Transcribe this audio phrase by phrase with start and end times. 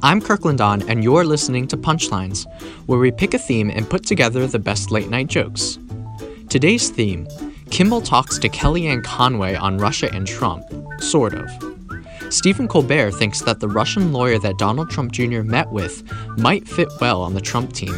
[0.00, 2.46] I'm Kirkland On, and you're listening to Punchlines,
[2.86, 5.76] where we pick a theme and put together the best late night jokes.
[6.48, 7.26] Today's theme
[7.70, 10.64] Kimmel talks to Kellyanne Conway on Russia and Trump,
[11.00, 11.50] sort of.
[12.32, 15.42] Stephen Colbert thinks that the Russian lawyer that Donald Trump Jr.
[15.42, 16.04] met with
[16.38, 17.96] might fit well on the Trump team,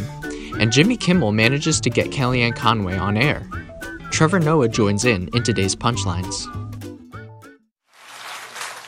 [0.59, 3.47] and Jimmy Kimmel manages to get Kellyanne Conway on air.
[4.09, 6.47] Trevor Noah joins in in today's Punchlines.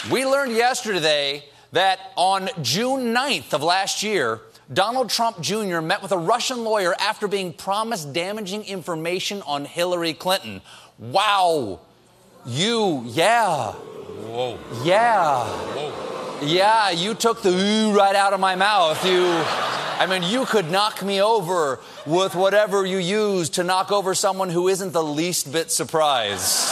[0.09, 1.43] We learned yesterday
[1.74, 5.82] that on June 9th of last year, Donald Trump Jr.
[5.82, 10.61] met with a Russian lawyer after being promised damaging information on Hillary Clinton.
[10.97, 11.82] Wow.
[12.46, 13.71] You, yeah.
[13.71, 14.57] Whoa.
[14.83, 15.46] Yeah.
[15.46, 16.39] Whoa.
[16.44, 19.04] Yeah, you took the ooh right out of my mouth.
[19.05, 24.14] You, I mean, you could knock me over with whatever you use to knock over
[24.14, 26.69] someone who isn't the least bit surprised.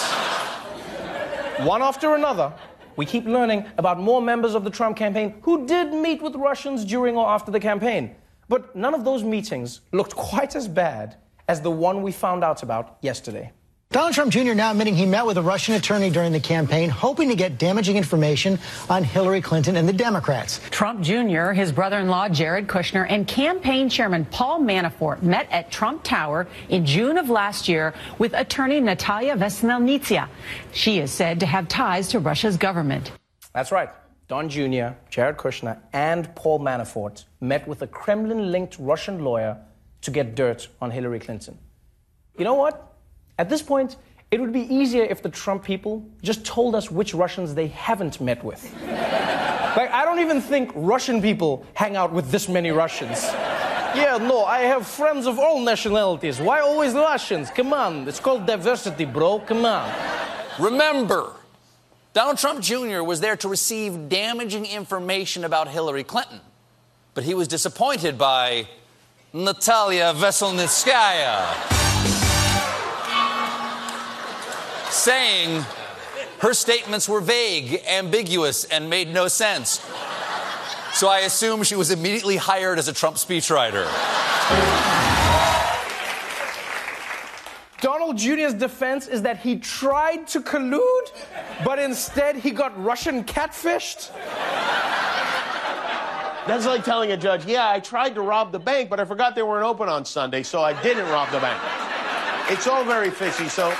[1.66, 2.54] One after another,
[2.96, 6.86] we keep learning about more members of the Trump campaign who did meet with Russians
[6.86, 8.16] during or after the campaign.
[8.50, 11.16] But none of those meetings looked quite as bad
[11.48, 13.52] as the one we found out about yesterday.
[13.92, 14.54] Donald Trump Jr.
[14.54, 17.98] now admitting he met with a Russian attorney during the campaign, hoping to get damaging
[17.98, 18.58] information
[18.90, 20.62] on Hillary Clinton and the Democrats.
[20.70, 25.72] Trump Jr., his brother in law Jared Kushner, and campaign chairman Paul Manafort met at
[25.72, 30.30] Trump Tower in June of last year with attorney Natalia Veselnitskaya.
[30.72, 33.12] She is said to have ties to Russia's government.
[33.54, 33.90] That's right.
[34.30, 39.58] Don Jr., Jared Kushner, and Paul Manafort met with a Kremlin linked Russian lawyer
[40.00, 41.58] to get dirt on Hillary Clinton.
[42.38, 42.91] You know what?
[43.42, 43.96] At this point,
[44.30, 48.22] it would be easier if the Trump people just told us which Russians they haven't
[48.22, 48.72] met with.
[48.86, 53.24] like, I don't even think Russian people hang out with this many Russians.
[53.24, 56.40] Yeah, no, I have friends of all nationalities.
[56.40, 57.50] Why always Russians?
[57.50, 59.40] Come on, it's called diversity, bro.
[59.40, 59.92] Come on.
[60.60, 61.34] Remember,
[62.14, 63.02] Donald Trump Jr.
[63.02, 66.42] was there to receive damaging information about Hillary Clinton,
[67.16, 68.68] but he was disappointed by
[69.34, 71.81] Natalia Veselnitskaya.
[74.92, 75.66] Saying
[76.40, 79.86] her statements were vague, ambiguous, and made no sense.
[80.94, 83.88] So I assume she was immediately hired as a Trump speechwriter.
[87.80, 91.12] Donald Jr.'s defense is that he tried to collude,
[91.64, 94.12] but instead he got Russian catfished.
[96.46, 99.36] That's like telling a judge, yeah, I tried to rob the bank, but I forgot
[99.36, 101.62] they weren't open on Sunday, so I didn't rob the bank.
[102.52, 103.74] It's all very fishy, so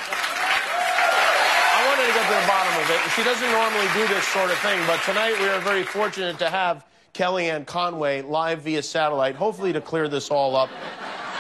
[1.82, 3.02] I wanted to get to the bottom of it.
[3.16, 6.48] She doesn't normally do this sort of thing, but tonight we are very fortunate to
[6.50, 10.70] have Kellyanne Conway live via satellite, hopefully to clear this all up.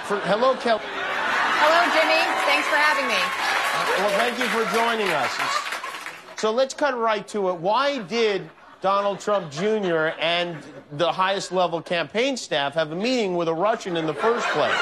[0.05, 0.81] For, hello, Kelly.
[0.83, 2.25] Hello, Jimmy.
[2.49, 3.21] Thanks for having me.
[3.21, 5.31] Uh, well, thank you for joining us.
[5.35, 7.57] It's- so let's cut right to it.
[7.57, 8.49] Why did
[8.81, 10.09] Donald Trump Jr.
[10.19, 10.57] and
[10.93, 14.73] the highest level campaign staff have a meeting with a Russian in the first place?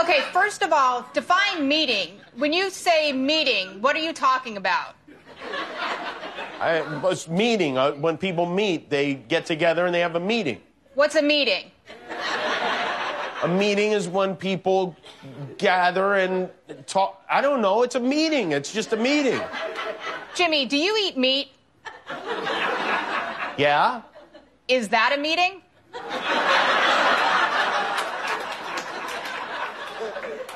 [0.00, 2.19] Okay, first of all, define meeting.
[2.36, 4.94] When you say meeting, what are you talking about?
[6.60, 7.78] I, it's meeting.
[7.78, 10.60] Uh, when people meet, they get together and they have a meeting.
[10.94, 11.70] What's a meeting?
[13.42, 14.94] A meeting is when people
[15.56, 16.50] gather and
[16.86, 17.24] talk.
[17.30, 17.82] I don't know.
[17.82, 18.52] It's a meeting.
[18.52, 19.40] It's just a meeting.
[20.34, 21.48] Jimmy, do you eat meat?
[23.56, 24.02] Yeah?
[24.68, 25.62] Is that a meeting?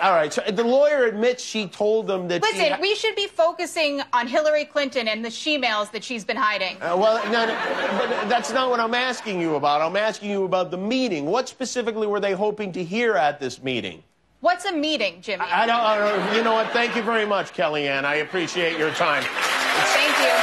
[0.05, 0.31] All right.
[0.31, 2.45] So the lawyer admits she told them that.
[2.45, 6.27] she Listen, ha- we should be focusing on Hillary Clinton and the she-mails that she's
[6.27, 6.77] been hiding.
[6.83, 9.81] Uh, well, no, no, but that's not what I'm asking you about.
[9.81, 11.25] I'm asking you about the meeting.
[11.25, 14.03] What specifically were they hoping to hear at this meeting?
[14.41, 15.47] What's a meeting, Jimmy?
[15.49, 16.37] I don't, I don't.
[16.37, 16.71] You know what?
[16.73, 18.05] Thank you very much, Kellyanne.
[18.05, 19.25] I appreciate your time.
[19.25, 20.35] Thank you.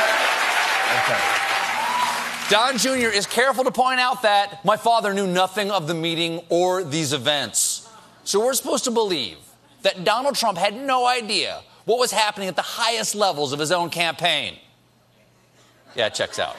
[2.50, 3.16] Don Jr.
[3.16, 7.14] is careful to point out that my father knew nothing of the meeting or these
[7.14, 7.88] events.
[8.24, 9.38] So we're supposed to believe
[9.84, 13.72] that Donald Trump had no idea what was happening at the highest levels of his
[13.72, 14.58] own campaign.
[15.96, 16.56] Yeah, it checks out.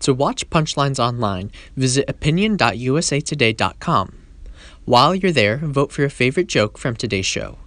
[0.00, 4.22] To watch Punchlines online, visit opinion.usatoday.com.
[4.84, 7.58] While you're there, vote for your favorite joke from today's show.